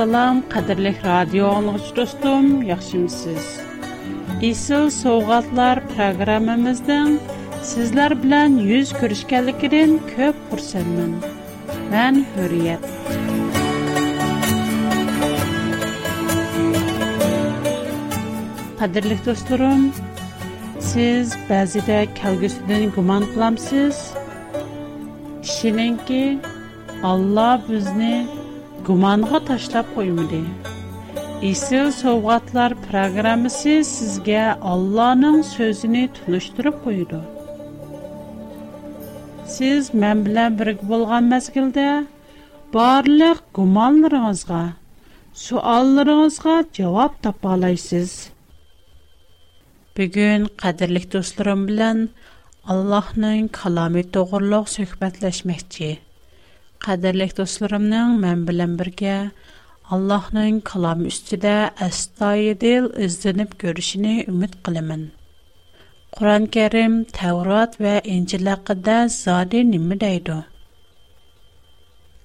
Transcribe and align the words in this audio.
Assalam, 0.00 0.42
qadirlik 0.52 1.04
radio 1.04 1.48
anlıqçı 1.56 1.96
dostum, 1.96 2.62
yaxşımısınız? 2.62 3.48
İsil 4.42 4.90
Soğatlar 4.90 5.80
proqramımızdan 5.88 7.18
sizler 7.68 8.12
bilen 8.22 8.56
yüz 8.70 8.92
görüşkənlikdən 9.00 9.92
köp 10.14 10.36
xursanmın. 10.52 11.12
Mən 11.92 12.24
Hürriyet. 12.32 12.80
Qadirlik 18.80 19.20
dostlarım, 19.28 19.84
siz 20.90 21.36
bəzidə 21.52 22.00
kəlgüsüdən 22.22 22.88
guman 22.96 23.22
qılamsız. 23.36 23.96
ki 26.10 26.38
Allah 27.02 27.60
bizni 27.68 28.26
gumonga 28.90 29.38
tashlab 29.48 29.88
qo'ymadi 29.96 30.38
isil 31.48 31.90
sovg'atlar 31.98 32.72
programmasi 32.86 33.74
sizga 33.88 34.46
ollohning 34.70 35.36
so'zini 35.50 36.00
tunishtirib 36.16 36.80
qo'ydi 36.86 37.20
siz 39.56 39.90
men 40.04 40.24
bilan 40.26 40.58
birga 40.62 40.88
bo'lgan 40.94 41.30
mazgilda 41.34 41.86
barliq 42.78 43.44
gumonlaringizga 43.60 44.62
suallaringizga 45.46 46.58
javob 46.82 47.14
topa 47.28 47.54
olasiz 47.58 48.16
bugun 49.98 50.50
qadrli 50.66 51.04
do'stlarim 51.16 51.62
bilan 51.72 51.98
allohning 52.74 53.46
kalomi 53.62 54.06
to'g'riliq 54.18 54.66
suhbatlashmoqchi 54.78 55.92
Qadirlik 56.84 57.32
dostlariminin 57.38 58.20
man 58.20 58.46
bilan 58.48 58.78
birge, 58.78 59.30
Allahnin 59.90 60.60
kalam 60.60 61.04
üstüde 61.06 61.70
astayi 61.80 62.60
dil 62.60 62.84
izlenip 63.04 63.58
görüşini 63.58 64.24
ümit 64.28 64.54
qilimin. 64.64 65.12
Quran 66.12 66.46
Kerim, 66.46 67.04
Taurat 67.04 67.80
ve 67.80 68.00
İncilakıda 68.04 69.08
zaden 69.08 69.72
imi 69.72 70.00
deydu. 70.00 70.44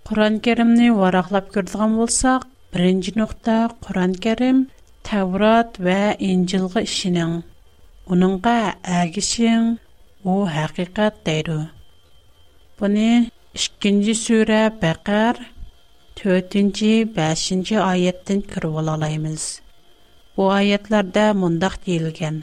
Quran 0.06 0.40
Kerimni 0.40 0.98
varaklap 0.98 1.54
gördiqam 1.54 2.00
olsak, 2.00 2.48
birinci 2.76 3.20
nukta 3.20 3.70
Quran 3.82 4.14
Kerim, 4.14 4.68
Taurat 5.04 5.80
ve 5.80 6.16
İncilgı 6.20 6.82
ishinin, 6.82 7.44
ununga 8.08 8.74
agi 8.88 9.20
xin 9.22 9.80
bu 10.26 10.50
hakikat 10.50 11.26
deydu. 11.26 11.70
Bune... 12.80 13.30
2-ci 13.56 14.12
surə 14.20 14.58
Bəqər 14.82 15.38
4-cü, 16.20 16.90
5-ci 17.18 17.78
ayətdən 17.80 18.42
kirib 18.52 18.74
alalayımız. 18.82 19.44
Bu 20.36 20.50
ayətlərdə 20.52 21.24
mundaq 21.40 21.78
deyilgən. 21.86 22.42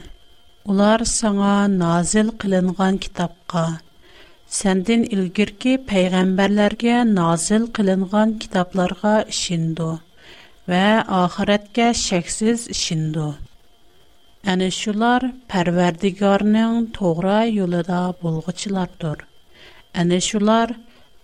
Ular 0.65 1.03
sana 1.05 1.67
nazil 1.75 2.31
qılınğan 2.41 2.97
kitabqa, 3.05 3.65
səndən 4.59 5.05
ilgirki 5.13 5.75
peyğəmbərlərə 5.91 6.95
nazil 7.11 7.67
qılınğan 7.77 8.33
kitablarga 8.41 9.13
işindu 9.35 9.91
və 10.69 10.83
axirətə 11.21 11.91
şəksiz 12.07 12.65
işindu. 12.75 13.27
Әні 14.51 14.67
шулар 14.81 15.23
пәрвердігарның 15.51 16.89
тоғра 16.97 17.43
юлыда 17.51 18.01
болғычылардыр. 18.23 19.21
Әні 20.01 20.19
шулар 20.31 20.73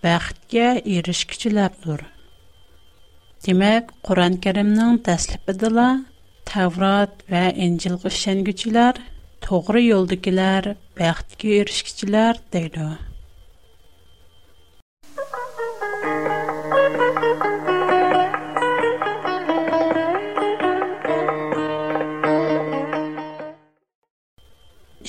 baxtga 0.04 0.68
erishkichilardir. 0.96 2.00
Demak, 3.46 3.90
Qur'on-Karimning 4.06 4.96
taslifidalar 5.08 6.00
Tavrat 6.50 7.12
va 7.30 7.44
Injilga 7.68 8.08
ishonguchilar, 8.16 8.94
to'g'ri 9.46 9.82
yo'ldagilar, 9.92 10.64
baxtga 11.00 11.48
erishkichilar 11.60 12.34
deydi. 12.56 12.88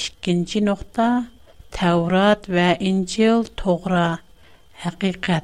İkinci 0.08 0.60
nokta 0.66 1.06
Tevrat 1.78 2.50
ve 2.50 2.78
İncil 2.80 3.44
toğra 3.58 4.20
haqiqat 4.84 5.44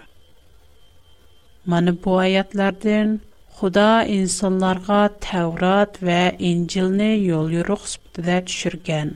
Mana 1.73 1.93
bu 2.05 2.13
ayətlərdən 2.21 3.11
Xuda 3.59 3.89
insanlarga 4.13 4.99
Tevrat 5.25 5.99
və 6.07 6.21
İncilni 6.51 7.09
yol 7.25 7.51
yoruq 7.57 7.83
sifatida 7.93 8.37
düşürgən. 8.51 9.11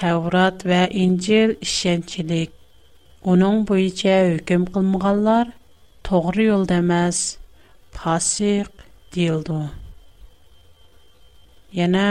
Tevrat 0.00 0.62
və 0.70 0.78
İncil 1.06 1.56
işençilik. 1.66 2.54
Onun 3.34 3.66
buyincə 3.72 4.16
hökm 4.32 4.68
qılmağanlar 4.76 5.50
toğri 6.10 6.44
yolda 6.46 6.74
emas, 6.84 7.24
fasıq 7.98 8.70
deyildi. 9.18 9.60
Yana 11.82 12.08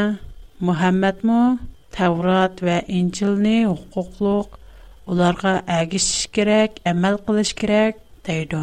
Muhammad 0.59 1.17
mu 1.31 1.43
Təvrat 1.91 2.61
və 2.63 2.75
İncilni 2.97 3.55
hüquqluq, 3.67 4.53
onlara 5.13 5.51
əgişiş 5.79 6.29
kirək, 6.37 6.77
əməl 6.91 7.17
qılış 7.29 7.51
kirək 7.61 7.97
deydi. 8.27 8.61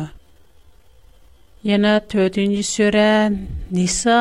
Yana 1.68 1.92
4-cü 2.14 2.62
surə 2.72 3.06
Nisa 3.34 4.18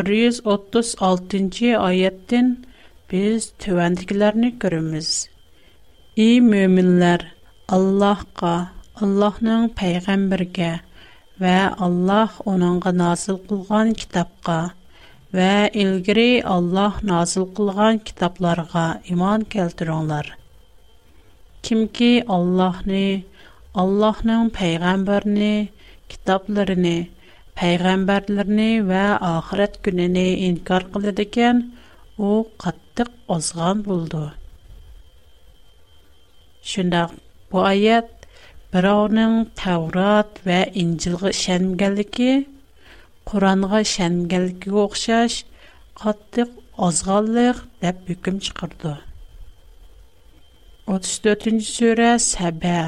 136-cı 0.00 1.74
ayətdən 1.80 2.50
biz 3.12 3.50
tövəndikilərini 3.64 4.52
görürüz. 4.64 5.10
Ey 6.26 6.38
möminlər, 6.46 7.26
Allahqa, 7.76 8.54
Allahның 9.04 9.68
peyğəmbərə 9.82 10.70
və 11.44 11.56
Allah 11.88 12.32
onunğa 12.54 12.92
nazil 13.04 13.38
qılğan 13.50 13.92
kitabqa 14.04 14.58
və 15.36 15.50
ilgiri 15.82 16.42
Allah 16.52 16.96
nazil 17.10 17.44
qılğan 17.58 17.98
kitablarga 18.08 18.82
iman 19.14 19.44
keltiringlar. 19.54 20.26
Kimki 21.64 22.10
Allahni, 22.36 23.24
Allahның 23.84 24.50
peyğəmbərni, 24.58 25.52
kitablarını, 26.12 26.94
peyğəmbərlərini 27.60 28.70
və 28.92 29.04
axirət 29.32 29.80
gününü 29.86 30.26
inkar 30.50 30.86
qıldı 30.92 31.14
ikən, 31.26 31.64
o 32.18 32.34
qattiq 32.64 33.08
ozğan 33.38 33.80
buldu. 33.88 34.24
Şundaq 36.74 37.16
bu 37.52 37.64
ayət 37.72 38.18
Birovning 38.72 39.40
Tavrat 39.62 40.38
və 40.46 40.60
İncilğa 40.82 41.28
ishonganligi 41.32 42.30
Құранға 43.30 43.78
шәнгелгігі 43.90 44.72
оқшаш, 44.82 45.34
қаттық 46.00 46.54
азғалық 46.86 47.60
дәп 47.84 48.00
бүкім 48.08 48.40
шықырды. 48.46 48.94
34 50.94 51.60
cü 51.60 51.68
сөрі 51.68 52.08
сәбә, 52.24 52.78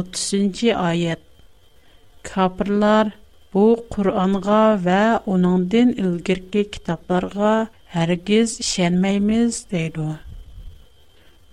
30-нші 0.00 0.72
айет. 0.82 1.22
Капырлар, 2.28 3.14
бұ 3.54 3.64
Құранға 3.94 4.60
вә 4.86 5.00
оныңден 5.36 5.94
үлгіргі 6.04 6.66
кітапларға 6.76 7.54
әргіз 8.04 8.58
шәнмейміз 8.72 9.62
дейді. 9.72 10.10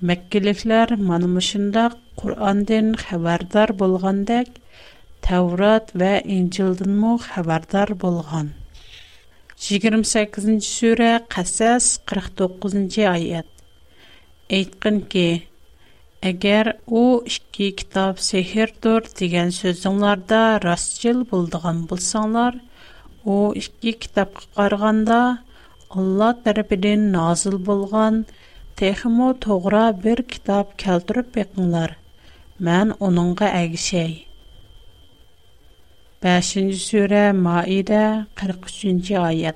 Мәккеліклер 0.09 0.93
манымышында 1.11 1.87
Құрандың 2.19 2.93
хәбардар 3.07 3.73
болғандық, 3.81 4.53
тәурат 5.29 5.91
вә 6.01 6.11
İncil'den 6.35 6.93
мо 7.01 7.11
хәбәрдар 7.23 7.91
болған. 8.03 8.47
28. 9.65 10.45
sure 10.67 11.09
қасас 11.33 11.89
49. 12.11 12.77
аят. 13.15 13.49
Aytqın 14.59 14.97
ки, 15.13 15.27
Әгәр 16.29 16.69
у 17.01 17.21
ике 17.33 17.67
китап 17.81 18.17
сехирдур 18.23 19.05
дигән 19.19 19.53
сүзеңләрдә 19.57 20.39
растчыл 20.63 21.21
болдыған 21.29 21.77
булсаңлар, 21.91 22.57
о 23.35 23.53
ике 23.61 23.93
китап 24.05 24.33
караганда 24.55 25.19
Алла 25.99 26.31
тарафыдан 26.45 27.07
назил 27.13 27.55
болған 27.69 28.19
техмо 28.81 29.29
тогра 29.47 29.85
бір 30.03 30.23
китап 30.33 30.73
кәлдіріп 30.83 31.29
бекңләр. 31.39 31.93
Мен 32.69 32.93
оныңға 33.09 33.51
әгишәй. 33.61 34.11
5-ci 36.25 36.63
sürə 36.77 37.19
Maidə 37.33 37.99
43-cü 38.39 39.13
ayət 39.23 39.55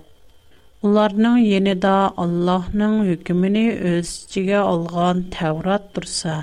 Onlarının 0.87 1.37
yeni 1.45 1.73
də 1.85 1.95
Allahının 2.23 3.01
hükümünü 3.07 3.63
özcəgə 3.89 4.59
olğan 4.75 5.19
təvrat 5.33 5.89
dursa, 5.97 6.37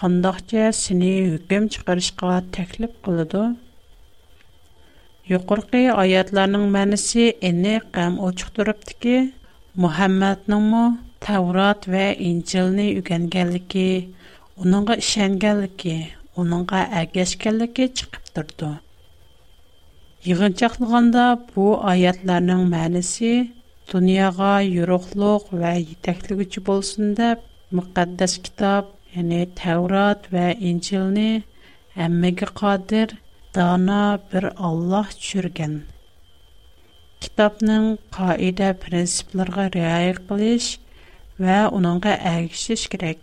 qandaqca 0.00 0.66
səni 0.80 1.12
hüküm 1.30 1.68
çıxarışqa 1.76 2.26
təklif 2.58 2.92
qılıdır? 3.08 3.56
Yoxırqı 5.32 5.82
ayətlərinin 6.04 6.66
mənisi 6.76 7.24
eni 7.50 7.76
qəm 7.96 8.12
o 8.20 8.30
çıxdırıbdı 8.42 8.94
ki, 9.04 9.16
Muhəmmədnin 9.86 10.62
mu 10.74 10.84
təvrat 11.28 11.80
və 11.96 12.06
incilini 12.20 12.86
yüqən 13.00 13.24
onunqa 16.40 16.80
Иғынчақлығанда 20.24 21.24
бұл 21.52 21.74
айатларының 21.88 22.62
мәнісі 22.70 23.32
дұнияға 23.90 24.52
үріқлік 24.82 25.50
вә 25.62 25.72
етеклігі 25.82 26.46
жіп 26.54 26.70
олсын 26.74 27.10
деп, 27.18 27.42
мұқаддас 27.76 28.38
китап, 28.46 28.88
әне 29.14 29.42
Тәурат 29.60 30.24
вә 30.32 30.46
Инчеліні 30.70 31.44
әммегі 32.06 32.48
қадыр, 32.48 33.12
дана 33.56 34.00
бір 34.32 34.48
Аллах 34.56 35.12
жүрген. 35.20 35.76
Китапның 37.22 37.92
қаиде 38.16 38.72
принципларға 38.82 39.68
реай 39.76 40.16
қылыш 40.18 40.72
вә 41.38 41.62
оныңға 41.70 42.16
әгішіш 42.32 42.88
керек. 42.92 43.22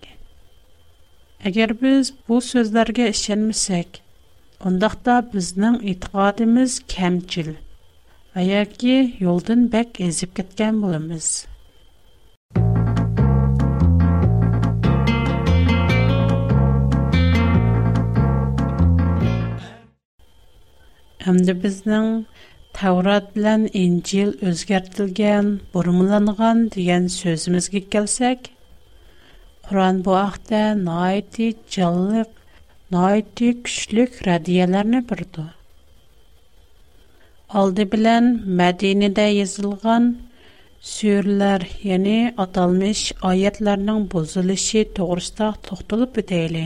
Әгер 1.44 1.76
біз 1.82 2.14
бұл 2.30 2.40
сөзлерге 2.42 3.10
ішенмесек, 3.12 4.02
Ondaqda 4.68 5.14
bizning 5.32 5.74
e'tiqodimiz 5.92 6.74
kamchil 6.92 7.48
va 8.36 8.42
yoki 8.50 8.94
yo'ldan 9.24 9.62
bak 9.74 9.98
ezib 10.06 10.30
ketgan 10.38 10.76
bo'lamiz. 10.84 11.26
Әмді 21.32 21.56
біздің 21.66 22.08
Таврат 22.80 23.28
білән 23.36 23.66
Инжил 23.82 24.32
өзгәртілген, 24.54 25.50
бұрымланған 25.76 26.64
деген 26.78 27.12
сөзімізге 27.18 27.84
келсек, 27.98 28.48
Құран 29.68 30.00
бұ 30.08 30.16
ақта 30.22 30.64
найти 30.88 31.52
жаллық 31.78 32.32
найти 32.92 33.54
күчлек 33.64 34.20
радиаларны 34.28 35.02
бирде. 35.10 35.46
Алды 37.56 37.86
белән 37.86 38.28
Мәдинәдә 38.60 39.28
язылган 39.38 40.08
сүрләр, 40.84 41.66
яни 41.88 42.34
аталмыш 42.38 43.04
аятларның 43.24 44.02
бузылышы 44.12 44.84
тугрысында 44.98 45.52
тохтылып 45.70 46.18
үтәле. 46.24 46.66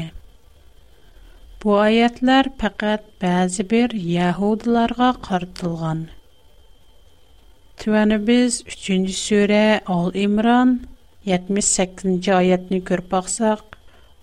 Бу 1.62 1.76
аятлар 1.82 2.50
фақат 2.62 3.06
бәзи 3.22 3.64
бер 3.74 3.94
яһудларга 4.16 5.12
картылган. 5.28 6.06
Түәне 7.82 8.18
без 8.18 8.64
3-нче 8.66 9.14
сүрә 9.18 9.64
Ал 9.86 10.10
Имран 10.16 10.80
78-нче 11.28 12.34
аятны 12.40 12.80
күрп 12.82 13.10
баксак, 13.12 13.78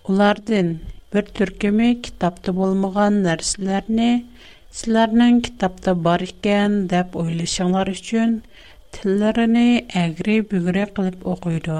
улардан 0.09 0.79
bir 1.15 1.27
turkumi 1.39 1.89
kitobda 2.05 2.51
bo'lmagan 2.59 3.17
narsalarni 3.25 4.07
sizlarning 4.79 5.37
kitobda 5.49 5.93
bor 6.07 6.23
ekan 6.25 6.73
deb 6.93 7.13
o'ylashinglar 7.23 7.91
uchun 7.93 8.33
tillarini 8.97 9.67
agri 10.01 10.35
bugri 10.55 10.87
qilib 10.97 11.29
o'qiydi 11.35 11.77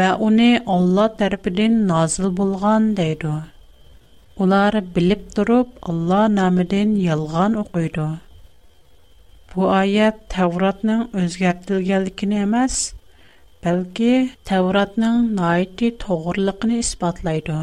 va 0.00 0.08
uni 0.30 0.48
olloh 0.78 1.06
tarafidan 1.20 1.76
nozil 1.92 2.26
bo'lgan 2.40 2.88
deydi 3.02 3.36
ular 4.46 4.72
bilib 4.98 5.22
turib 5.38 5.78
olloh 5.94 6.24
nomidan 6.40 6.98
yolg'on 7.06 7.56
o'qiydi 7.62 8.08
bu 9.54 9.70
oyat 9.76 10.20
tavrotning 10.36 11.06
o'zgartirilganligini 11.22 12.42
emas 12.50 12.82
balki 13.66 14.12
tavrotning 14.52 15.22
noiti 15.40 15.94
to'g'riligini 16.08 16.84
isbotlaydi 16.86 17.62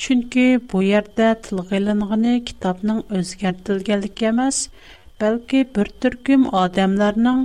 Чөнки 0.00 0.44
бу 0.72 0.80
yerdə 0.86 1.26
tilgə 1.46 1.76
ilinğini 1.78 2.30
kitabның 2.48 3.00
özgərtilgənliyi 3.18 4.26
emas, 4.30 4.60
bəlkə 5.20 5.66
bir 5.76 5.90
türküm 6.04 6.46
adamlarның 6.62 7.42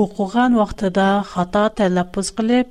oxuğan 0.00 0.54
vaxtında 0.60 1.06
xata 1.32 1.64
tələffüz 1.80 2.30
qılıb 2.40 2.70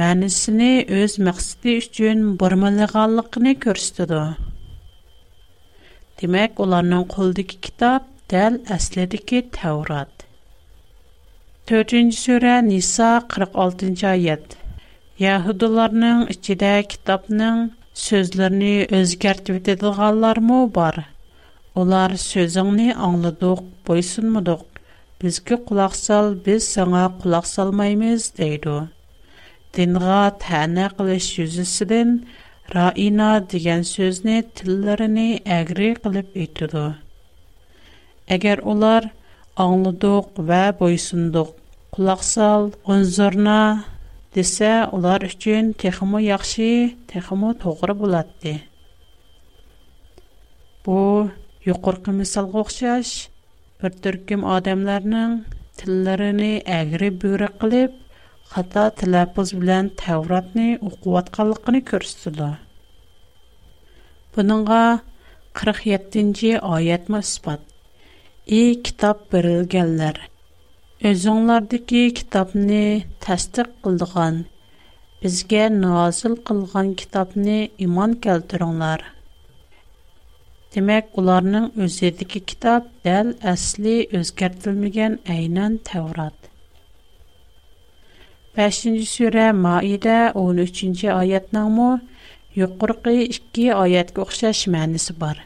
мәнісіне 0.00 0.70
өз 1.00 1.12
məqsədi 1.28 1.76
üçün 1.82 2.18
burmalığanlığını 2.40 3.52
göstərir. 3.66 4.34
Demək, 6.22 6.56
onların 6.66 7.06
qoldakı 7.12 7.56
kitab 7.68 8.08
dəl 8.32 8.56
əslidəki 8.78 9.42
Tevrat. 9.58 10.26
4-cü 11.70 12.02
surə 12.24 12.56
Nisa 12.70 13.12
46-cı 13.36 14.08
ayət. 14.14 14.56
Yahudilərin 15.22 16.26
içində 16.34 16.74
kitabın 16.92 17.70
sözlərini 17.96 18.84
özgərt 18.98 19.48
vədədil 19.52 19.94
qallar 19.96 20.40
mı 20.46 20.58
bar? 20.76 20.98
Onlar 21.80 22.14
sözünü 22.16 22.90
anladıq, 23.06 23.62
boysunmuduq. 23.88 24.62
Biz 25.22 25.38
ki 25.48 25.56
qulaq 25.68 25.94
sal, 25.96 26.34
biz 26.46 26.66
sana 26.74 27.06
qulaq 27.22 27.46
salmaymız, 27.48 28.26
deydu. 28.38 28.74
Dinğa 29.74 30.36
tənə 30.44 30.90
qılış 30.98 31.26
yüzüsüdən, 31.40 32.10
raina 32.74 33.30
digən 33.52 33.84
sözünü 33.94 34.38
tillərini 34.60 35.28
əgri 35.58 35.90
qılıp 36.04 36.36
etudu. 36.44 36.84
Əgər 38.36 38.64
onlar 38.72 39.08
anladıq 39.64 40.40
və 40.52 40.64
boysunduq, 40.80 41.52
qulaq 41.96 42.24
Исә 44.40 44.68
олар 44.94 45.22
өчен 45.26 45.68
техомы 45.82 46.18
яхшы, 46.26 46.66
техомы 47.12 47.52
тугыра 47.60 47.94
була 48.00 48.18
ди. 48.42 48.50
Бу 50.84 50.96
юқоркы 51.64 52.12
мисалга 52.16 52.60
охиш, 52.66 53.12
бер 53.80 53.94
төркем 54.04 54.44
адамларның 54.56 55.38
телләренә 55.80 56.50
әгри 56.80 57.08
бура 57.22 57.48
кылып, 57.64 57.96
хата 58.52 58.84
таләпуз 59.00 59.54
белән 59.62 59.88
Тавротны 60.04 60.68
укытканлыгын 60.90 61.80
күрсәтә. 61.94 62.50
Буныңга 64.36 64.84
47нҗи 65.64 66.58
аятмы 66.60 67.24
испат. 67.24 67.64
И 68.44 68.62
китап 68.84 69.26
бирелгәнләр 69.32 70.26
Özüңlərdəki 71.04 72.02
kitabni 72.18 72.84
təsdiq 73.24 73.66
qıldığan, 73.86 74.36
bizgə 75.24 75.64
nazil 75.72 76.36
qılğan 76.50 76.88
kitabni 77.02 77.56
iman 77.86 78.14
keltiringlər. 78.26 79.02
Demək, 80.76 81.10
onların 81.22 81.66
özüdəki 81.88 82.40
kitab 82.52 82.86
dəl 83.08 83.34
əsli 83.52 83.98
özgərtilməyən 84.20 85.18
aynən 85.36 85.76
Tevrat. 85.90 86.48
5-ci 88.56 89.04
surə 89.12 89.50
Maidə 89.60 90.16
13-cü 90.40 91.12
ayətnəmü 91.18 91.90
yuqurqi 92.62 93.18
2 93.60 93.68
ayətə 93.84 94.16
oxşar 94.24 94.56
mənası 94.78 95.12
var. 95.26 95.44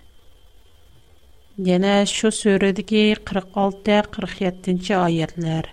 Yena, 1.58 2.06
şu 2.06 2.32
suri 2.32 2.70
46-47-ci 2.74 4.96
ayetlar. 4.96 5.64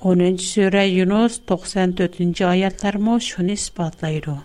10-ci 0.00 0.44
suri 0.44 0.84
Yunus 0.88 1.40
94-ci 1.48 2.46
ayetlar 2.46 2.94
mo 2.94 3.20
shuni 3.20 3.52
ispatlaydu. 3.52 4.38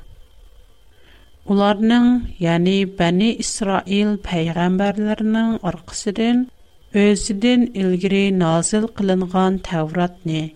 Ularinin, 1.45 2.25
yani 2.39 2.89
beni 2.99 3.33
Israel 3.33 4.17
peyganbarilarnin 4.17 5.59
arqisidin, 5.63 6.47
özidin 6.93 7.71
ilgiri 7.73 8.39
nazil 8.39 8.87
qilingan 8.97 9.57
Tawratni, 9.57 10.51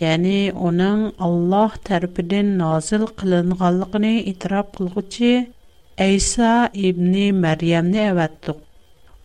yani 0.00 0.52
onun 0.60 1.14
Allah 1.18 1.72
terbidin 1.84 2.58
nazil 2.58 3.06
qilinganligini 3.20 4.20
itirab 4.22 4.74
kulguci, 4.76 5.50
Eysa 5.98 6.70
ibni 6.74 7.32
Maryamni 7.32 7.96
evatduk. 7.98 8.65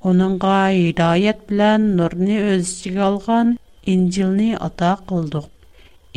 Onunğa 0.10 0.70
hidayət 0.74 1.42
bilən 1.50 1.84
nurni 1.98 2.38
öz 2.52 2.62
içinə 2.70 3.02
alğan 3.08 3.50
İncilni 3.94 4.48
ata 4.68 4.88
qıldıq. 5.12 5.44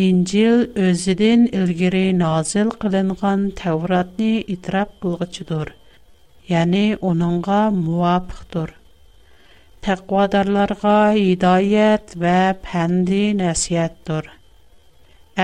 İncil 0.05 0.62
özüdən 0.87 1.43
ilgiri 1.59 2.05
nazil 2.23 2.71
qılınğan 2.85 3.43
Tevratni 3.61 4.31
itiraf 4.55 4.88
qılğıçıdır. 5.03 5.69
Yəni 6.53 6.85
onunğa 7.11 7.61
muvafiqdir. 7.83 8.73
Təqvadarlarga 9.88 10.97
hidayət 11.21 12.17
və 12.25 12.37
pəndi 12.71 13.23
nəsihətdir. 13.43 14.33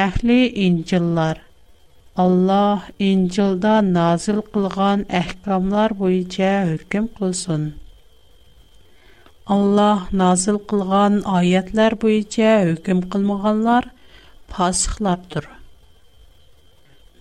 Əhli 0.06 0.40
İncillər 0.68 1.42
Allah 2.24 2.88
İncilda 3.12 3.74
nazil 3.92 4.40
qılğan 4.56 5.04
əhkamlar 5.22 5.98
boyunca 6.02 6.50
hökm 6.72 7.12
qılsın. 7.20 7.70
Allah 9.50 10.06
nazil 10.18 10.58
qılğan 10.72 11.14
ayətlər 11.36 11.94
boyunca 12.02 12.50
hökm 12.68 13.00
qılmağanlar 13.14 13.86
fasıqlardır. 14.56 15.48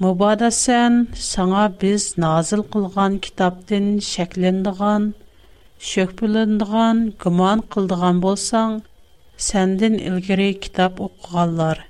Mübadə 0.05 0.49
sən 0.57 0.99
sana 1.29 1.63
biz 1.83 2.05
nazil 2.25 2.61
qılğan 2.75 3.15
kitabdan 3.27 3.87
şəkləndiğan, 4.09 5.07
şöhbüləndiğan, 5.93 7.01
güman 7.25 7.65
qıldığan 7.77 8.21
bolsan, 8.27 8.77
səndən 9.47 9.97
ilgiri 10.11 10.51
kitab 10.67 11.01
oxuğanlar, 11.07 11.81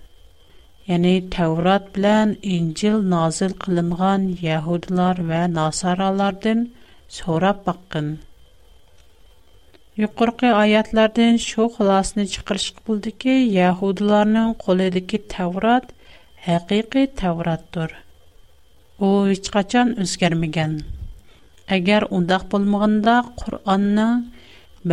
yəni 0.93 1.13
Təvrat 1.35 1.91
bilən 1.97 2.33
İncil 2.55 3.03
nazil 3.17 3.59
qılınğan 3.65 4.31
Yahudilar 4.47 5.19
və 5.33 5.43
Nasaralardan 5.59 6.67
sorab 7.19 7.65
baxın. 7.69 8.15
Yuqorqi 9.99 10.47
ayatlardan 10.63 11.33
shu 11.47 11.63
xulosani 11.75 12.23
chiqarish 12.33 12.67
bo'ldiki, 12.89 13.33
yahudilarning 13.59 14.51
qo'lidagi 14.63 15.17
Tavrat 15.33 15.85
haqiqiy 16.45 17.05
Tavratdir. 17.21 17.89
U 19.07 19.07
hech 19.31 19.47
qachon 19.55 19.87
o'zgarmagan. 20.05 20.73
Agar 21.77 22.01
undoq 22.19 22.43
bo'lmaganda 22.53 23.15
Qur'onning 23.41 24.13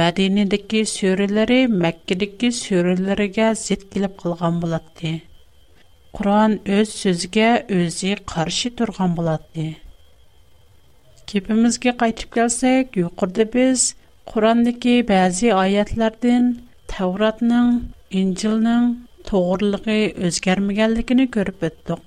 Madinadagi 0.01 0.81
suralari 0.95 1.61
Makkadagi 1.85 2.49
suralariga 2.63 3.49
zid 3.67 3.83
kelib 3.95 4.15
qolgan 4.25 4.55
bo'lardi. 4.65 5.13
Qur'on 6.19 6.53
o'z 6.79 6.89
so'ziga 7.05 7.51
o'zi 7.79 8.11
qarshi 8.35 8.69
turgan 8.81 9.13
bo'lardi. 9.21 9.67
Kepimizga 11.31 11.93
qaytib 12.03 12.29
kelsak, 12.39 12.87
yuqorida 13.05 13.45
biz 13.55 13.81
Qur'ondagi 14.31 14.93
ba'zi 15.09 15.51
oyatlardan 15.57 16.47
Tavratning, 16.93 17.69
Injilning 18.21 18.89
to'g'riligi 19.31 19.99
o'zgarmaganligini 20.31 21.29
ko'rib 21.39 21.63
o'tdik. 21.71 22.03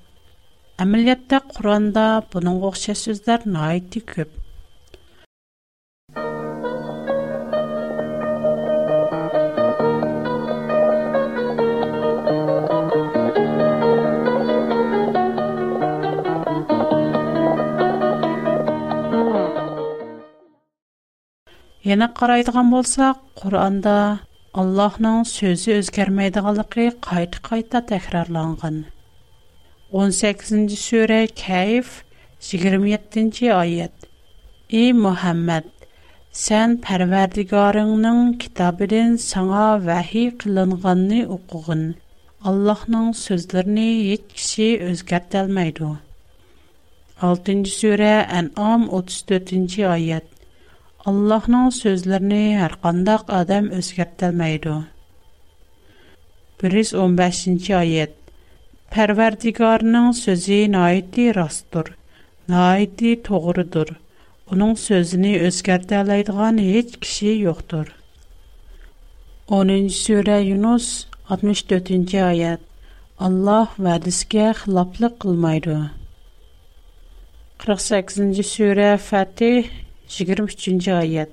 Әмілетті 0.88 1.40
Құранда 1.56 2.06
бұның 2.36 2.60
оқша 2.72 2.98
сөздер 3.06 3.48
найты 3.56 4.04
көп. 4.14 4.36
Yana 21.90 22.08
qaraydigan 22.20 22.68
bo'lsak, 22.76 23.16
Qur'onda 23.42 23.94
Allohning 24.64 25.20
so'zi 25.38 25.70
o'zgarmaydiganligi 25.76 26.90
qayta-qayta 27.08 27.80
takrorlangan. 27.92 28.78
18-sura 30.02 31.18
Kayf 31.46 31.88
27-oyat. 32.50 33.96
Ey 34.82 34.90
Muhammad, 35.06 35.66
Сән 36.44 36.76
Пәрвәрдигарыңның 36.86 38.20
китабыдын 38.44 39.16
саңа 39.32 39.64
вәхи 39.90 40.24
қылынғанны 40.44 41.24
оқығын. 41.36 41.82
Аллахның 42.52 43.08
сөзлеріне 43.26 43.88
еч 44.14 44.28
кіші 44.36 44.68
өзгәртәлмәйді. 44.92 45.90
6-сүрә 47.30 48.14
Ән'ам 48.42 48.86
34-аят. 49.00 50.30
Allah'ның 51.10 51.70
sözlərini 51.76 52.40
hər 52.60 52.74
qandaq 52.84 53.30
adam 53.38 53.68
özgərtəlməydi. 53.78 54.74
115-ci 56.64 57.74
ayət 57.78 58.12
Pərverdigarının 58.94 60.10
sözü 60.20 60.60
naiti 60.74 61.26
rastdır, 61.38 61.90
naiti 62.52 63.16
doğrudur. 63.30 63.96
Onun 64.54 64.76
sözünü 64.84 65.34
özgərtələydiğən 65.48 66.62
heç 66.68 66.94
kişi 67.06 67.34
yoxdur. 67.48 67.90
10-cü 69.56 69.98
surə 70.04 70.38
Yunus 70.52 70.88
64-cü 71.34 72.22
ayət 72.28 72.66
Allah 73.30 73.74
vədisgə 73.88 74.52
xilaflıq 74.62 75.18
qılmaydı. 75.26 75.80
48-ci 77.66 78.46
surə 78.56 78.94
Fətih 79.10 79.74
23-нче 80.10 80.94
аят. 81.04 81.32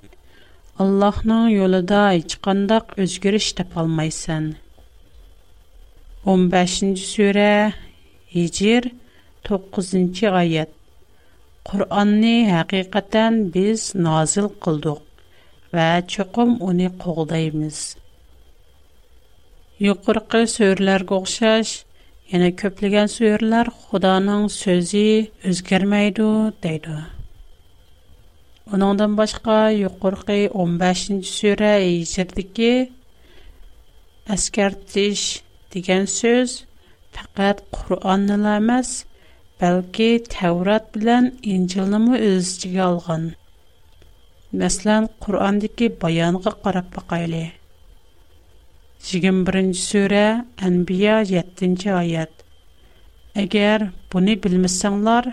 Аллаһның 0.83 1.47
юлында 1.57 1.99
һеч 2.13 2.35
кандай 2.45 2.85
үзгәреш 3.05 3.47
тап 3.57 3.73
алмайсан. 3.83 4.51
15-нче 6.27 7.07
сүре 7.09 7.53
Hicr 8.35 8.91
9-нче 9.49 10.29
аят. 10.43 10.73
Qur'onni 11.67 12.37
haqiqatan 12.53 13.41
biz 13.57 13.89
nozil 14.07 14.51
qildik 14.65 15.01
va 15.75 15.89
chuqum 16.13 16.53
uni 16.69 16.93
qo'g'daymiz. 17.03 17.81
Yuqorqi 19.89 20.45
so'rlarga 20.57 21.15
o'xshash, 21.19 21.73
yana 22.33 22.51
ko'plagan 22.61 23.09
so'rlar 23.17 23.67
Xudoning 23.87 24.45
so'zi 24.63 25.07
o'zgarmaydi 25.51 26.31
deydi. 26.65 26.97
Onundan 28.75 29.13
başqa 29.19 29.57
yuqorqi 29.71 30.37
15-ci 30.63 31.17
surə 31.35 31.69
ijirdiki 31.89 32.71
əskərtish 34.37 35.27
degan 35.75 36.09
söz 36.15 36.55
faqat 37.19 37.61
Qur'onni 37.77 38.39
emas, 38.57 38.89
balki 39.61 40.09
Tavrat 40.35 40.89
bilan 40.97 41.29
Injilni 41.55 41.95
ham 42.01 42.09
öz 42.31 42.43
ichiga 42.57 42.89
olgan. 42.97 43.29
Masalan, 44.61 45.05
Qur'ondagi 45.25 45.87
bayonga 46.03 46.53
qarab 46.67 46.89
baqayli. 46.97 47.45
21-ci 49.13 49.83
surə 49.91 50.25
Anbiya 50.73 51.17
7-ci 51.33 51.91
ayat. 52.03 52.35
Agar 53.45 53.79
buni 54.13 54.35
bilmasanglar, 54.43 55.25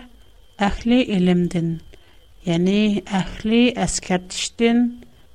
ahli 0.68 1.00
Yəni 2.44 3.00
əhli 3.16 3.58
əskər 3.80 4.20
dişdin, 4.28 4.80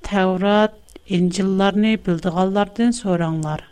Təvrat, 0.07 0.75
İncillarını 1.17 1.95
bildiğallardan 2.05 2.91
soranlar. 2.93 3.63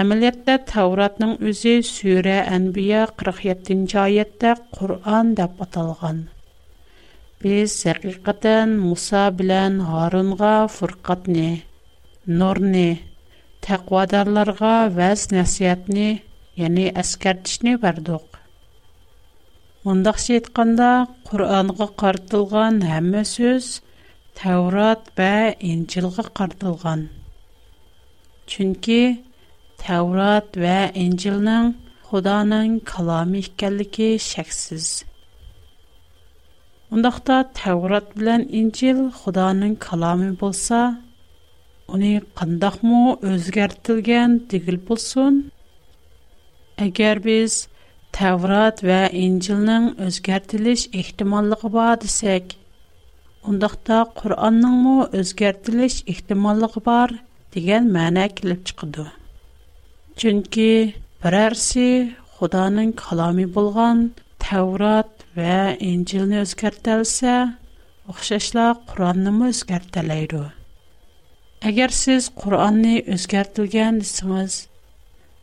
Əməliyyətdə 0.00 0.54
Təvratның 0.70 1.34
özü 1.50 1.74
Sürə 1.88 2.38
Ənbiya 2.56 3.02
47-ci 3.22 3.98
ayətdə 4.04 4.54
Qur'an 4.78 5.34
dəb 5.42 5.60
atalған. 5.66 6.22
Biz 7.44 7.76
həqiqətən 7.90 8.74
Musa 8.86 9.26
bilən 9.42 9.78
Harunğa 9.90 10.54
fırqatni, 10.78 11.48
nurni, 12.40 12.88
təqvadarlarga 13.68 14.72
vəz 14.96 15.28
nəsiyyətni, 15.36 16.08
yəni 16.64 16.92
əskərtişni 17.04 17.76
verdik. 17.84 18.29
Мұндақша 19.88 20.34
айтқанда, 20.36 20.86
Құр'анға 21.30 21.86
қартылған 22.02 22.80
әмі 22.98 23.20
сөз 23.28 23.68
Тәурат 24.40 25.06
бә 25.16 25.28
Инчилға 25.68 26.26
қартылған. 26.40 27.06
Чүнкі 28.52 28.98
Тәурат 29.80 30.58
бә 30.66 30.74
Инчилнің 31.04 31.70
Құданың 32.10 32.74
калами 32.92 33.40
еккәнлеге 33.46 34.10
шәксіз. 34.26 34.90
Мұндақта 36.92 37.40
Тәурат 37.62 38.12
білән 38.18 38.44
Инчил 38.60 39.00
Құданың 39.22 39.78
қаламы 39.86 40.34
болса, 40.44 40.82
қындақ 41.88 42.80
мұ 42.84 43.16
өзгәртілген 43.32 44.42
дегіл 44.52 44.82
болсын? 44.92 45.40
Әгер 46.80 47.24
біз 47.24 47.62
Tevrat 48.16 48.80
və 48.84 48.98
İncilnin 49.18 49.86
özgərtiliş 50.06 50.88
ehtimallığı 51.00 51.58
var 51.76 52.00
desək, 52.02 52.56
undaqda 53.48 54.00
Qur'anның 54.20 54.74
mu 54.86 54.94
özgərtiliş 55.20 56.00
ehtimallığı 56.14 56.70
var 56.88 57.14
degan 57.54 57.86
məna 57.96 58.26
kelib 58.40 58.64
chiqadi. 58.70 59.04
Chunki 60.20 60.68
birarsi 61.24 61.86
Xudoning 62.40 62.92
kalomi 63.04 63.46
bo'lgan 63.56 64.02
Tevrat 64.46 65.24
və 65.40 65.56
İncilni 65.92 66.40
özgərtəlsə, 66.42 67.36
o'xshashla 68.10 68.66
Qur'onni 68.90 69.32
o'zgartirlaydi. 69.52 70.42
Agar 71.70 71.94
siz 72.02 72.28
Qur'onni 72.42 72.96
o'zgartirgan 73.16 73.98
desangiz, 74.02 74.54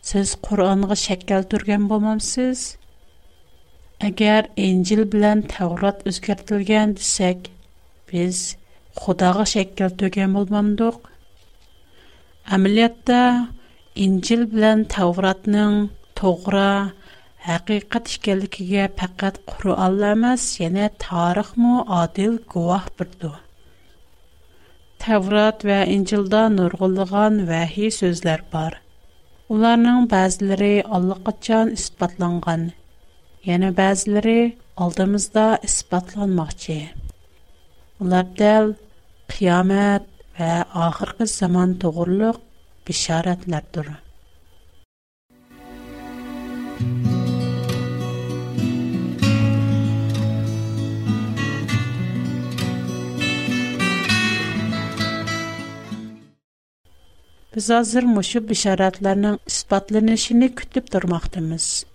Сез 0.07 0.31
Куръанга 0.41 0.95
шаккал 1.01 1.41
турган 1.51 1.87
булмаңыз. 1.91 2.59
Агар 4.09 4.45
Инжил 4.65 5.01
белән 5.15 5.41
Таврот 5.53 6.05
үскертілгән 6.11 6.93
дисек, 6.99 7.49
без 8.11 8.39
Худага 9.01 9.43
шаккал 9.53 9.91
төгән 10.03 10.31
булмадык. 10.37 11.01
Әмилләтта 12.59 13.19
Инжил 14.05 14.45
белән 14.53 14.85
Тавротның 14.95 15.75
тугра, 16.21 16.69
һақиқат 17.49 18.13
икәнлегигә 18.15 18.87
фақат 19.03 19.41
Куръанламаз 19.51 20.47
яңа 20.63 20.87
тарих 21.03 21.51
мо 21.65 21.83
адил 21.97 22.39
гәүһәп 22.55 22.89
бирде. 23.03 23.33
Таврот 25.03 25.67
вә 25.71 25.81
Инжилдә 25.97 26.47
нургыллыган 26.59 27.43
вәхи 27.53 27.91
сүзләр 28.01 28.47
бар. 28.57 28.83
Уларның 29.55 29.99
бәзілері 30.11 30.69
аллақачан 30.95 31.69
isbatlanған, 31.77 32.63
yana 33.49 33.69
ba'zilari 33.77 34.33
oldimizda 34.85 35.45
isbotlanmoqchi. 35.69 36.75
Ular 38.07 38.27
dal 38.43 38.73
qiyomat 39.35 40.09
va 40.41 40.51
oxirgi 40.87 41.29
zamon 41.39 41.77
to'g'riliq 41.85 42.43
bishoratlardir. 42.91 43.93
Biz 57.57 57.69
hazır 57.69 58.03
muşu 58.03 58.49
bişaratlarının 58.49 59.39
ispatlanışını 59.47 60.55
kütüb 60.55 60.91
durmaqdımız. 60.93 61.85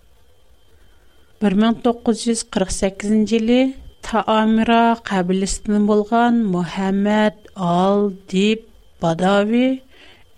1948-ci 1.43 3.35
ili 3.39 3.59
Таамира 4.07 4.83
қабілісінің 5.09 5.83
болған 5.91 6.33
Мухаммад 6.55 7.35
Ал 7.67 8.03
Дип 8.33 8.65
Бадави 9.05 9.63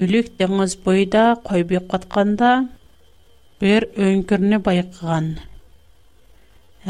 үлік 0.05 0.29
деңіз 0.41 0.77
бойда 0.85 1.23
қойбек 1.49 1.87
қатқанда 1.93 2.51
бір 3.65 3.87
өңкірні 4.09 4.59
байқыған. 4.69 5.29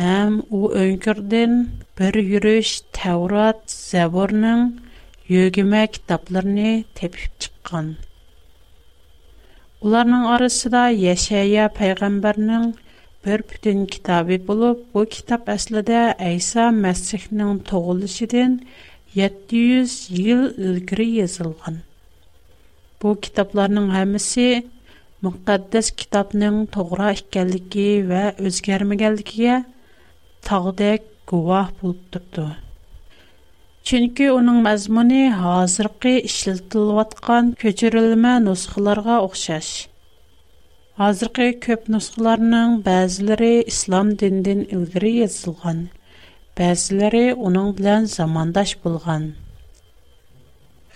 Әм 0.10 0.36
о 0.60 0.63
өңкірден 0.84 1.54
бір 2.02 2.19
үріш 2.26 2.76
Таурат 3.00 3.63
Зәбірнің 3.78 4.67
өгіме 5.45 5.86
кітапларыны 5.98 6.76
тепіп 7.02 7.32
чыққан. 7.48 7.95
Уларның 9.86 10.24
арасында 10.36 10.80
Яшая 11.00 11.65
пайғамбарның 11.80 12.63
бір 13.28 13.41
бүтін 13.52 13.84
кітабы 13.95 14.38
болып, 14.48 14.80
бұл 14.95 15.06
кітап 15.15 15.52
әсілідә 15.54 16.00
Айса 16.30 16.63
Мәсіхнің 16.78 17.60
тоғылышыден 17.69 18.56
700 19.19 19.93
ел 20.24 20.41
үлгірі 20.69 21.08
езілген. 21.28 21.78
Бұл 23.04 23.19
кітапларның 23.30 23.91
әмісі 24.02 24.48
мұқаддес 25.28 25.93
кітапның 26.02 26.60
тоғыра 26.80 27.13
ішкәлігі 27.19 27.88
вә 28.10 28.24
өзгермегәлігіге 28.52 29.62
тағдек 30.50 31.06
гуа 31.36 31.67
болып 31.84 32.02
тұрды. 32.17 32.50
Чөнки 33.89 34.26
уның 34.34 34.56
мәзмуны 34.65 35.17
хәзерге 35.39 36.12
эшләтелеп 36.28 36.93
аткан 37.02 37.50
көчерелмә 37.63 38.30
нусхаларга 38.45 39.17
охшаш. 39.28 39.67
Хәзерге 41.02 41.45
көп 41.65 41.91
нусхаларның 41.95 42.80
бәзләре 42.88 43.50
ислам 43.74 44.10
диндән 44.24 44.63
илгәри 44.78 45.12
язылган, 45.19 45.84
бәзләре 46.62 47.21
уның 47.50 47.69
белән 47.82 48.10
замандаш 48.15 48.74
булган. 48.88 49.28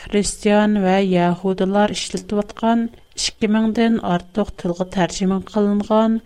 Христиан 0.08 0.80
ва 0.88 0.96
яһудлар 0.98 1.94
эшләтеп 2.00 2.42
аткан 2.48 2.84
2000-дән 3.28 4.02
артык 4.16 4.56
тилгә 4.64 4.90
тәрҗемә 4.98 5.42
кылынган 5.54 6.20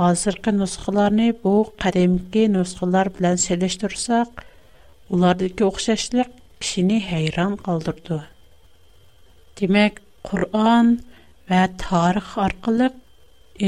хәзерге 0.00 0.56
нусхаларны 0.62 1.28
бу 1.44 1.54
кадимки 1.76 2.48
нусхалар 2.58 3.12
белән 3.20 3.36
селештерсәк, 3.48 4.46
Улардагы 5.14 5.62
оохшашлык 5.68 6.30
кишини 6.60 6.98
хайран 7.08 7.52
калдырды. 7.64 8.16
Демек, 9.56 9.94
Куръан 10.26 10.88
ва 11.48 11.62
тарих 11.84 12.28
аркылы 12.46 12.88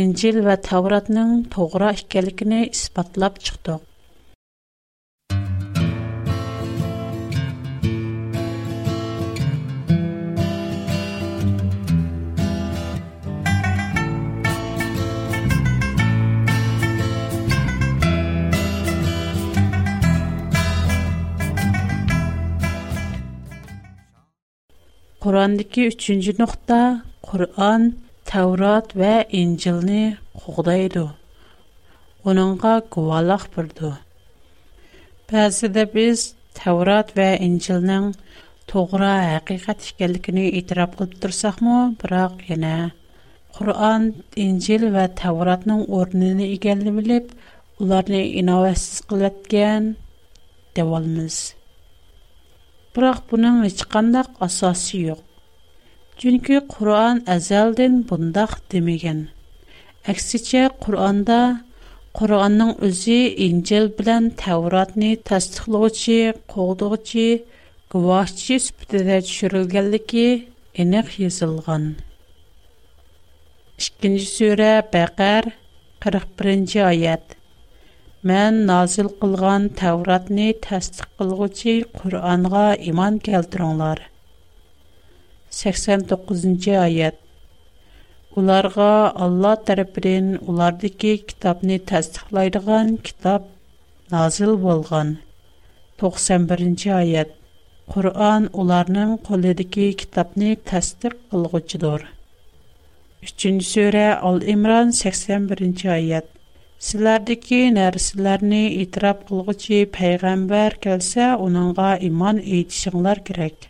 Инҗил 0.00 0.38
ва 0.46 0.56
Тавратның 0.68 1.28
тугры 1.54 1.90
икәнлегене 1.98 2.58
исбатлап 2.72 3.38
чыктык. 3.46 3.80
Qurandiki 25.24 25.84
3-nji 26.00 26.32
nuqta 26.42 27.02
Qur'an, 27.28 27.80
Tawrat 28.30 28.92
we 29.00 29.14
Injilni 29.42 30.02
hukdaydy. 30.44 31.02
Onunga 32.32 32.72
guwalaq 32.96 33.44
birdi. 33.56 33.90
Bäzide 35.32 35.84
biz 35.94 36.18
Tawrat 36.60 37.08
we 37.18 37.26
Injilniň 37.48 38.12
togra 38.70 39.10
haqiqat 39.32 39.82
ekenligini 39.90 40.44
etirap 40.60 40.94
qılıp 40.98 41.18
dursakmy, 41.22 41.76
biraq 42.04 42.38
ýene 42.48 42.76
Qur'an, 43.58 44.02
Injil 44.46 44.82
we 44.94 45.04
Tawratnyň 45.22 45.80
ornyny 46.02 46.46
egellimilip, 46.56 47.26
ularny 47.82 48.22
inowatsiz 48.42 48.96
qılatgan 49.10 49.94
dewalmyz. 50.76 51.40
biroq 52.98 53.18
buning 53.30 53.58
hech 53.64 53.82
qandaq 53.94 54.28
asosi 54.48 54.96
yo'q 55.08 55.20
chunki 56.22 56.56
qur'on 56.72 57.16
azaldan 57.34 57.94
bundoq 58.08 58.52
demagan 58.74 59.20
aksincha 60.14 60.62
qur'onda 60.86 61.36
qur'onning 62.20 62.72
o'zi 62.88 63.18
injil 63.46 63.86
bilan 64.00 64.24
tavrotni 64.42 65.10
tasdiqlovchi 65.30 66.18
qo'ldovchi 66.54 67.28
guvohchi 67.94 68.54
sifatida 68.66 69.16
tushirilganligi 69.28 70.26
aniq 70.86 71.08
yozilgan 71.26 71.84
ikkinchi 73.84 74.28
sura 74.36 74.72
baqar 74.96 75.42
qirq 76.02 76.28
birinchi 76.38 76.78
oyat 76.92 77.24
Mən 78.26 78.56
nazil 78.68 79.06
qılğan 79.22 79.68
Təvratni 79.80 80.48
təsdiq 80.66 81.04
qılğıcı 81.18 81.74
Qur'anğa 81.98 82.72
iman 82.90 83.18
keltiringlar. 83.28 83.98
89-cı 85.58 86.72
ayət. 86.86 87.20
Ularga 88.42 88.88
Allah 89.26 89.52
tərəfindən 89.68 90.32
ulardakı 90.54 91.12
kitabni 91.30 91.78
təsdiqlaydigan 91.92 92.90
kitab 93.06 93.44
nazil 94.16 94.56
bolğan. 94.66 95.12
91-ci 96.02 96.90
ayət. 97.02 97.30
Qur'an 97.94 98.50
ularının 98.52 99.14
qolidagi 99.30 99.86
kitabni 100.02 100.56
təsdiq 100.72 101.14
qılğıcıdır. 101.30 102.00
3-cü 103.30 103.54
surə 103.70 104.08
Al-İmran 104.32 104.90
81-ci 105.04 105.88
ayət. 106.00 106.34
sizlardagi 106.86 107.58
narsalarni 107.76 108.60
e'tirof 108.82 109.22
qilg'uchi 109.28 109.78
payg'ambar 109.96 110.76
kelsa 110.84 111.24
uningga 111.46 111.86
iymon 112.08 112.36
etishinglar 112.58 113.18
kerak 113.30 113.66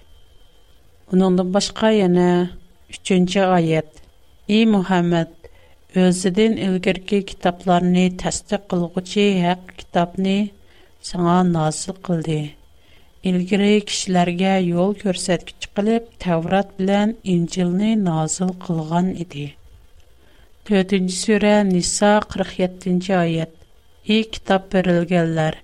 uningdan 1.16 1.48
boshqa 1.54 1.90
yana 2.00 2.26
uchinchi 2.98 3.40
oyat 3.46 4.02
ey 4.56 4.64
muhammad 4.74 5.32
o'zidan 6.04 6.60
ilgargi 6.68 7.20
kitoblarni 7.32 8.04
tasdiq 8.24 8.62
qilg'uchi 8.74 9.26
haq 9.46 9.62
kitobni 9.80 10.36
sana 11.12 11.36
nozil 11.56 11.96
qildi 12.10 12.40
ilgari 13.32 13.72
kishilarga 13.92 14.52
yo'l 14.72 14.92
ko'rsatgich 15.04 15.70
qilib 15.78 16.12
tavrat 16.26 16.76
bilan 16.82 17.16
injilni 17.36 17.94
nozil 18.10 18.52
qilgan 18.66 19.10
edi 19.26 19.46
4-нче 20.70 21.16
сүре 21.24 21.64
Ниса 21.64 22.20
47-нче 22.20 23.12
аят. 23.16 23.52
Ey 24.16 24.24
kitap 24.32 24.66
verilgenler, 24.74 25.54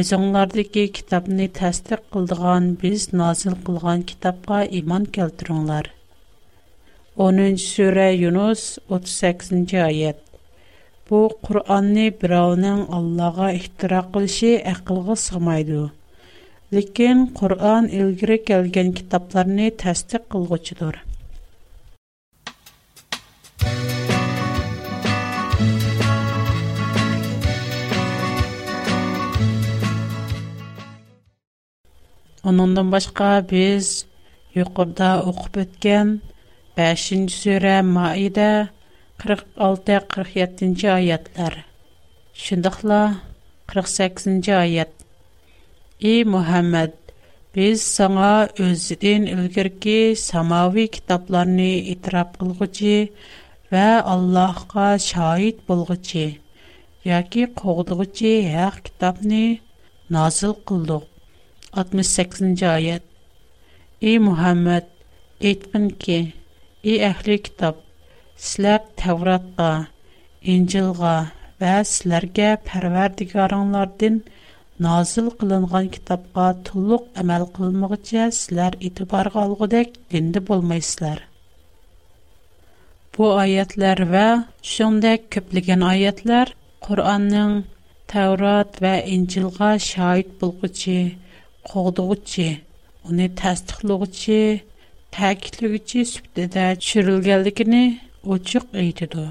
özüңләрдәге 0.00 0.82
kitapны 0.98 1.46
тәсдиқ 1.56 2.02
кылдыган 2.12 2.66
без 2.82 3.06
назил 3.16 3.56
кылган 3.64 4.02
kitapка 4.10 4.58
иман 4.80 5.06
келтиреңләр. 5.16 5.88
10-нче 7.16 7.64
сүре 7.64 8.06
Юнус 8.16 8.66
38-нче 8.92 9.80
аят. 9.86 10.20
Bu 11.08 11.22
Qur'onni 11.46 12.06
birovning 12.20 12.84
Allohga 12.98 13.50
ixtiro 13.56 14.02
qilishi 14.12 14.52
aqlga 14.74 15.16
sig'maydi. 15.26 15.80
Lekin 16.76 17.26
Qur'on 17.40 17.88
ilgari 18.00 18.40
kelgan 18.52 18.92
kitoblarni 19.00 19.72
tasdiq 19.84 20.28
qilg'uchidir. 20.34 21.02
оннандан 32.48 32.88
башка 32.94 33.30
без 33.50 33.88
юқорда 34.54 35.08
оқібөткән 35.30 36.08
5-нче 36.78 37.34
сүре 37.42 37.76
46-47-нче 39.22 40.88
аятлар. 40.92 41.54
48-нче 42.36 44.52
аят. 44.54 44.88
Эй 46.12 46.22
Мухаммед, 46.34 46.94
без 47.56 47.78
саңа 47.96 48.48
үзедән 48.62 49.22
өлгерки 49.32 50.14
самавий 50.14 50.86
китапларны 50.96 51.70
итрап 51.94 52.30
кылгыч, 52.38 53.08
ва 53.72 53.88
Аллаһка 54.12 54.86
шаһид 55.08 55.58
булгыч, 55.66 56.08
яки 57.02 57.42
قулгыч 57.60 58.18
һәр 58.54 58.74
китапны 58.84 59.44
назил 60.10 60.54
кылдык 60.54 61.04
68-нче 61.76 62.66
аят. 62.70 63.04
Эй 64.00 64.18
Мухаммад, 64.24 64.86
әйтмин 65.50 65.88
ки, 66.02 66.16
эй 66.84 66.96
әхли 67.08 67.36
китаб, 67.44 67.78
сизләр 68.36 68.80
Тавратка, 69.00 69.88
Инҗилга 70.42 71.14
ва 71.60 71.74
сизләргә 71.90 72.48
Парвардигарыңнардан 72.68 74.20
назил 74.86 75.30
кылынган 75.40 75.88
китапка 75.96 76.46
тулык 76.68 77.06
әмәл 77.22 77.46
кылмыгыча 77.56 78.26
сизләр 78.38 78.76
итибарга 78.80 79.42
алгыдек 79.46 79.96
динди 80.12 80.38
булмыйсызлар. 80.48 81.22
Бу 83.16 83.30
аятлар 83.40 84.04
ва 84.12 84.26
шундай 84.62 85.16
көплеген 85.18 85.84
аятлар 85.90 86.52
Куранның 86.84 87.62
Таврат 88.06 88.76
ва 88.84 88.98
Инҗилга 89.00 89.74
шаһит 89.90 90.36
булгычы 90.40 90.98
қоғдығычы, 91.70 92.44
оны 93.12 93.26
тәстіқлығычы, 93.40 94.38
тәкілігічі 95.18 96.06
сүптеді 96.12 96.68
шүрілгәлігіні 96.90 97.82
өчік 98.38 98.70
әйтеді. 98.84 99.28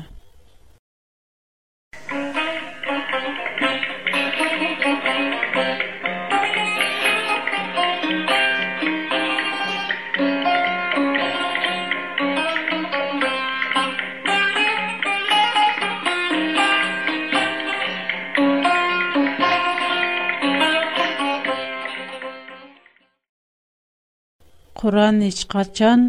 Quran 24.85 25.21
hiç 25.21 25.47
kaçan 25.47 26.01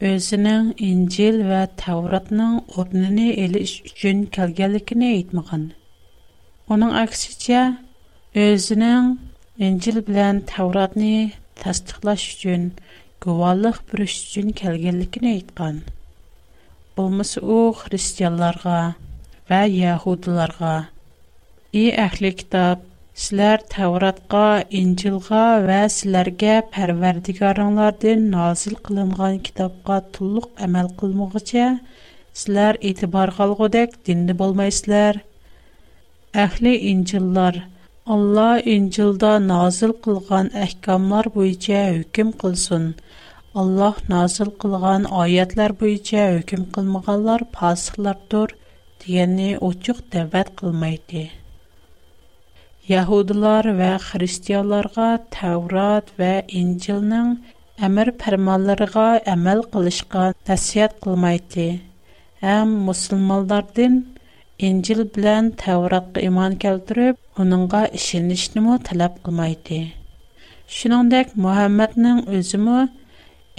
Injil 0.00 0.64
İncil 0.88 1.36
və 1.50 1.58
Tevratının 1.82 2.56
obnini 2.82 3.26
eliş 3.44 3.72
üçün 3.90 4.24
kəlgəlikini 4.36 5.10
eytmiğin. 5.18 5.68
Onun 6.76 6.96
əksicə, 7.02 7.60
özünün 8.46 9.14
Injil 9.68 10.02
bilen 10.08 10.40
Tevratını 10.50 11.12
təsdiqlaş 11.62 12.24
üçün, 12.34 12.64
qıvallıq 13.26 13.78
bürüş 13.92 14.14
üçün 14.26 14.50
kəlgəlikini 14.62 15.34
eytqan. 15.38 15.78
Bulmuş 16.98 17.36
o, 17.38 17.60
xristiyallarға 17.82 18.80
və 19.52 19.62
yahudularға, 19.78 20.74
İ 21.72 21.84
əhli 22.08 22.34
kitab, 22.42 22.82
Sizlər 23.18 23.62
Təvratqa, 23.74 24.40
İncilğa 24.80 25.38
və 25.68 25.76
sizlərə 25.92 26.52
Pərverdigarınlardan 26.74 28.20
nazil 28.34 28.76
qılınğan 28.88 29.40
kitabqa 29.48 29.96
tulluq 30.16 30.46
əməl 30.66 30.90
qılmığıca 31.00 31.64
sizlər 32.42 32.78
etibar 32.90 33.32
qalğudək 33.38 33.96
dinli 34.10 34.36
bolmaysızlar. 34.42 35.18
Əhli 36.44 36.76
İncillar 36.92 37.58
Allah 38.18 38.62
İncilda 38.76 39.32
nazil 39.48 39.96
qılğan 40.06 40.52
əhkamlar 40.68 41.30
boyunca 41.38 41.82
hökm 41.98 42.30
qılsın. 42.44 42.86
Allah 43.64 43.92
nazil 44.14 44.54
qılğan 44.66 45.10
ayətlər 45.24 45.74
boyunca 45.82 46.28
hökm 46.38 46.68
qılmağanlar 46.78 47.48
fasıqlardır, 47.58 48.56
deyəni 49.06 49.50
oçuq 49.72 50.04
dəvət 50.16 50.54
qılmaydı. 50.62 51.26
Яһудлар 52.88 53.64
ва 53.80 53.90
христианларга 54.08 55.08
Таврот 55.34 56.06
ва 56.20 56.32
Инҗилнең 56.60 57.26
әмер 57.88 58.10
фәрманларыга 58.22 59.02
әмәл 59.32 59.60
кылышка 59.74 60.22
тәсият 60.50 60.94
кылмайды. 61.04 61.66
Һәм 62.46 62.72
мусламаннардан 62.88 63.98
Инҗил 64.70 65.04
белән 65.18 65.52
Тавротка 65.64 66.24
иман 66.30 66.56
келтереп, 66.64 67.20
уныңга 67.44 67.84
ишенишне 68.00 68.64
мо 68.70 68.78
талап 68.88 69.20
кылмайды. 69.26 69.82
Шуныңдәк 70.78 71.36
Мөхәммәднең 71.44 72.24
үзе 72.40 72.56
мо 72.68 72.80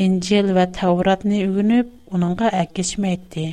Инҗил 0.08 0.56
ва 0.58 0.66
Тавротны 0.80 1.46
үгенеп, 1.52 1.94
уныңга 2.18 2.50
әкешмәйди. 2.66 3.52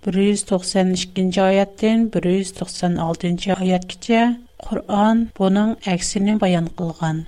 192-ci 0.00 1.40
ayətdən 1.44 2.06
196-ci 2.14 3.50
ayət 3.52 3.82
kəcə 3.90 4.20
Qur'an 4.64 5.18
bunun 5.36 5.74
əksini 5.94 6.38
bayan 6.40 6.70
qılğın. 6.78 7.18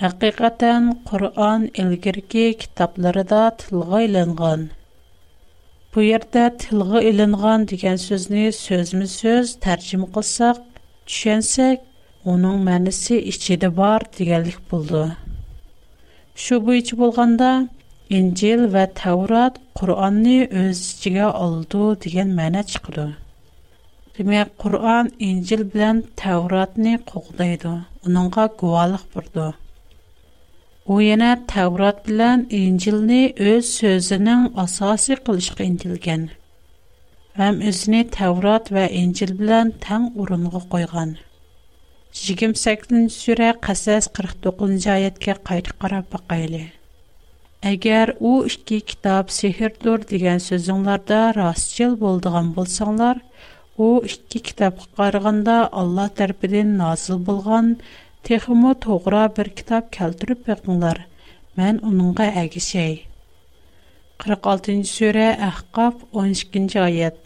Həqiqətən 0.00 0.86
Qur'an 1.10 1.66
ilgirki 1.78 2.46
kitabları 2.62 3.24
Бу 3.34 3.42
tılğı 3.60 4.00
ilinğın. 4.06 4.62
Bu 5.94 6.00
yərdə 6.08 6.44
tılğı 6.64 7.02
ilinğın 7.10 7.66
digən 7.70 7.98
sözünü 8.06 8.46
sözmü 8.52 9.06
söz 9.06 9.52
tərcüm 9.64 10.08
qılsaq, 10.16 10.58
düşənsək, 11.08 11.78
onun 12.24 12.56
mənisi 12.68 13.20
işçidə 13.30 13.68
var 13.76 14.00
digərlik 14.16 14.58
buldu. 14.72 15.02
Şubu 16.42 16.72
İncil 18.12 18.62
və 18.72 18.82
Təvrat 19.00 19.54
Qur'anni 19.80 20.40
öz 20.62 20.76
içigə 20.86 21.24
oldu 21.38 21.84
degan 22.04 22.32
məna 22.40 22.60
çıxdı. 22.72 23.06
Demək, 24.18 24.48
Qur'an 24.60 25.08
İncil 25.18 25.62
bilan 25.72 26.02
Təvratni 26.20 26.92
qoğdaydı, 27.08 27.72
onunğa 28.06 28.46
guvalıq 28.60 29.04
burdu. 29.14 29.46
U 30.86 31.00
yana 31.00 31.30
Təvrat 31.54 32.06
bilan 32.08 32.44
İncilni 32.50 33.32
öz 33.38 33.64
sözünün 33.80 34.52
asası 34.56 35.14
qilishqa 35.16 35.64
intilgan. 35.64 36.28
Həm 37.40 37.62
özünü 37.68 38.04
Təvrat 38.18 38.68
və 38.72 38.84
İncil 39.00 39.32
bilan 39.38 39.72
tən 39.86 40.10
urunğa 40.14 40.60
qoyğan. 40.76 41.16
28-ci 42.20 43.08
surə 43.20 43.50
Qasas 43.66 44.12
49-cu 44.24 44.88
ayətə 44.98 45.40
qayıt 45.50 45.78
qarab 45.80 46.12
baxaylı. 46.14 46.66
Әгәр 47.68 48.10
у 48.20 48.30
2 48.70 48.78
китап 48.90 49.30
сехердер 49.34 50.02
дигән 50.08 50.40
сүзләрдә 50.46 51.20
рас 51.36 51.62
җел 51.76 51.94
булдыган 52.02 52.50
булсаңнар, 52.56 53.20
ул 53.84 54.04
2 54.34 54.40
китап 54.48 54.82
карыйганда 54.98 55.54
Алла 55.82 56.04
Тәрбиен 56.18 56.74
назл 56.80 57.16
булган 57.28 57.70
техимо 58.28 58.74
тугра 58.86 59.22
бер 59.38 59.48
китап 59.60 59.88
калтырып 59.96 60.44
бегнләр. 60.50 61.00
Мен 61.62 61.80
уныңга 61.92 62.26
әгәсе. 62.44 62.84
46нче 64.20 64.92
сүре 64.98 65.24
әхкаф 65.48 66.04
12нче 66.18 66.84
аят. 66.84 67.16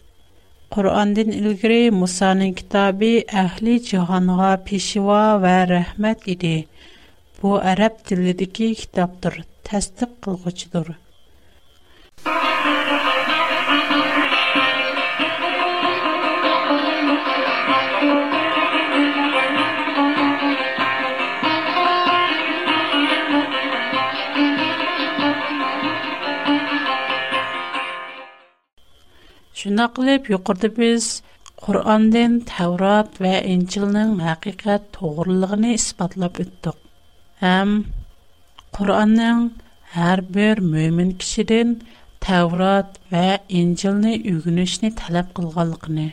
Кур'ан 0.71 1.13
дин 1.19 1.35
илгери 1.41 1.81
Мусаның 1.99 2.55
китабе 2.61 3.11
әһли 3.43 3.75
җәһаннага 3.91 4.53
пешива 4.69 5.21
ва 5.45 5.55
рәхмәт 5.75 6.23
диде. 6.31 6.55
Бу 7.41 7.57
араб 7.73 7.99
телле 8.07 8.35
təsdiq 9.67 10.11
qılğıcıdır. 10.23 10.87
Şuna 29.59 29.85
qılıb 29.95 30.23
yuqurdu 30.31 30.69
biz 30.77 31.21
Qur'andan 31.65 32.31
Tavrat 32.51 33.19
və 33.23 33.33
İncilnin 33.53 34.13
həqiqət 34.25 34.83
doğruluğunu 34.99 35.71
isbatlab 35.77 36.39
ötdük. 36.43 36.77
Həm 37.43 37.69
Құранның 38.77 39.39
әр 40.09 40.21
бір 40.35 40.59
мөмін 40.73 41.11
кішіден 41.21 41.71
тәурат 42.25 42.97
вә 43.13 43.23
инжілні 43.61 44.11
үгінішіні 44.31 44.91
тәләп 44.99 45.31
қылғалықыны. 45.39 46.05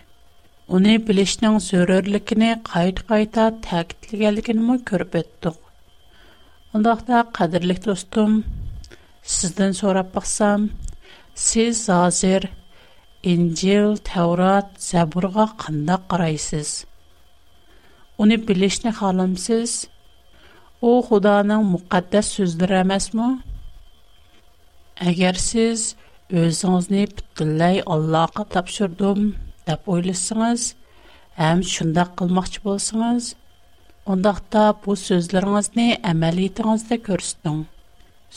Оны 0.78 0.94
білішінің 1.08 1.58
зөрірлікіні 1.66 2.50
қайт-қайта 2.70 3.46
тәкітілгелігіні 3.66 4.78
көріп 4.90 5.18
өттіқ. 5.20 5.58
Ондақта 6.78 7.20
қадірлік 7.38 7.82
достым, 7.84 8.40
сізден 9.34 9.76
сорап 9.80 10.10
бақсам, 10.16 10.66
сіз 11.46 11.84
азыр 11.98 12.48
инжіл, 13.34 13.94
тәурат, 14.08 14.74
зәбұрға 14.88 15.46
қында 15.64 16.00
қарайсыз. 16.10 16.78
Үны 18.18 18.40
білішіні 18.48 18.96
қалымсыз– 19.02 19.78
О, 20.82 21.02
خدا 21.02 21.42
نم 21.42 21.62
مقدس 21.72 22.26
سوزد 22.36 22.62
رمز 22.64 23.10
مو؟ 23.14 23.26
اگر 24.96 25.32
سیز 25.32 25.94
از 26.32 26.64
آن 26.64 27.04
پتلهای 27.16 27.82
الله 27.86 28.26
کتاب 28.36 28.66
شدم 28.66 29.20
دپول 29.66 30.12
سانز 30.12 30.72
هم 31.38 31.60
شند 31.60 31.98
قل 32.16 32.30
مختب 32.32 32.76
سانز 32.76 33.32
اون 34.04 34.20
دقت 34.22 34.56
آب 34.56 34.88
و 34.88 34.94
سوزد 34.94 35.36
رمز 35.36 35.70
نی 35.76 35.88
عملی 36.04 36.48
ترند 36.48 36.88
کردن 37.06 37.66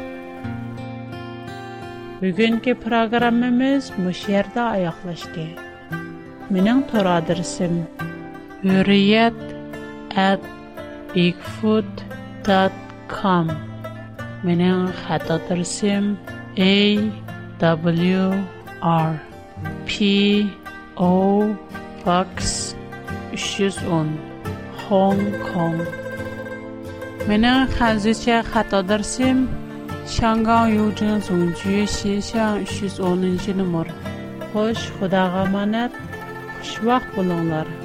Бүгінгі 2.21 2.73
программымыз 2.83 3.83
мүшерді 4.03 4.61
аяқлашды. 4.67 5.47
Менің 6.53 6.85
тұр 6.93 7.09
адырсым 7.17 7.89
үриет 8.69 9.41
әт 10.29 10.45
awrp.com 11.33 13.47
O 21.03 21.57
Pax 22.05 22.75
310 23.33 24.11
Hong 24.91 25.23
Kong 25.49 25.81
Менің 27.25 27.73
хәнзіше 27.79 28.43
хатадырсым 28.51 29.41
Шанган 30.19 30.69
Юджин 30.77 31.25
Зунджи 31.25 31.87
Шешан 31.89 32.67
310 32.69 33.57
номер. 33.65 33.95
Хош, 34.53 34.85
Худаға 35.01 35.49
манат, 35.57 35.95
xushvaqt 36.61 37.17
bo'linglar 37.17 37.80